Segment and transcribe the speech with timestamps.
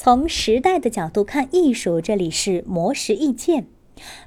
[0.00, 3.66] 从时代的角度看艺术，这里是魔石意见。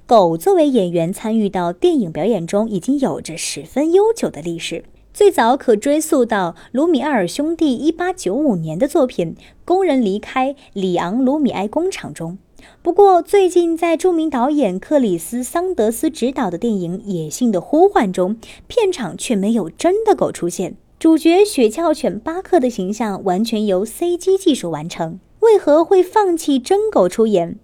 [0.06, 4.84] 狗作为演员参与到电影表演中，已经有着十分悠久的历史。
[5.14, 12.38] 最早可追溯到卢米埃尔兄弟1895年的作品《工人离开里昂·卢米埃工厂》中。
[12.82, 18.36] 不过，最近在著名导演克里斯·桑德斯执导的电影《野性的呼唤》中，
[18.68, 20.76] 片场却没有真的狗出现。
[21.00, 25.22] 主角雪橇犬巴克的形象完全由 CG 技术完成。
[25.42, 27.58] 为何会放弃真狗出演？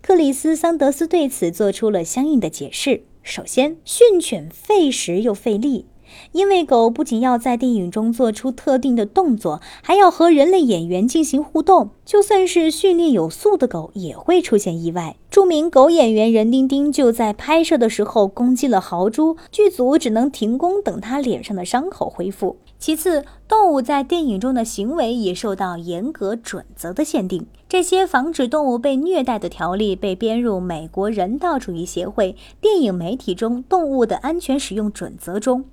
[0.00, 3.04] 克里斯·桑德斯对此做出了相应的解释。
[3.22, 5.86] 首先，训犬费时又费力。
[6.32, 11.90] 因为狗不仅要在电影中做出特定的动作，还要和人类演员进行互动。
[12.04, 15.16] 就算是训练有素的狗，也会出现意外。
[15.30, 22.56] 著名狗演员任丁丁就在拍摄的时候攻击了豪猪，剧组只能停工，等他脸上的伤口恢复。
[22.78, 27.46] 其次，动物在电影中的行为也受到严格准则的限定。
[27.68, 35.64] 这些防止动物被虐待的条例被编入美国人道主义协会电影媒体中动物的安全使用准则中。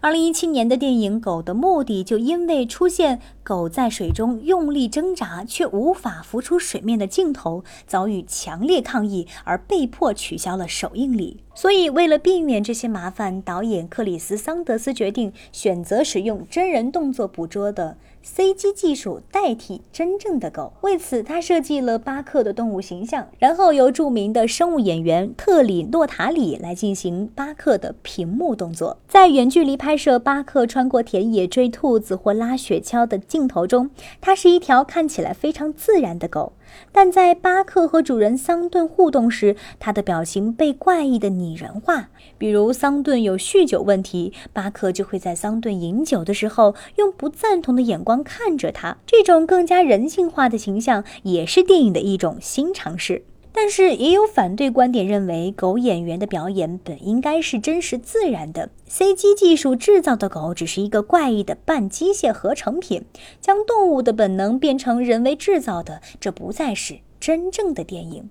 [0.00, 11.38] 二零一七年的电影《狗的目的》就因为出现狗在水中用力挣扎却无法浮出水面的镜头，遭遇强烈抗议而被迫取消了首映礼。
[11.54, 20.74] 所以，为了避免这些麻烦，导演克里斯·桑德斯决定选择使用真人动作捕捉的 CG 技术代替真正的狗。
[20.82, 28.98] 为此，他设计了巴克的动物形象，然后由著名的生物演员特里诺塔里来进行巴克的屏幕动作。
[29.08, 36.52] 在远距离拍摄巴克穿过田野追兔子或拉雪橇的镜头中，它是一条看起来非常自然的狗。
[36.92, 42.08] 但在巴克和主人桑顿互动时，他的表情被怪异的拟人化。
[42.38, 48.98] 比如，桑顿有酗酒问题，巴克就会在桑顿饮酒的时候用不赞同的眼光看着他。
[49.06, 53.22] 这种更加人性化的形象也是电影的一种新尝试。
[53.58, 63.06] 但是也有反对观点认为，狗演员的表演本应该是真实自然的，CG 技术制造的狗只是一个怪异的半机械合成品，
[63.40, 68.28] 将动物的本能变成人为制造的，这不再是真正的电影。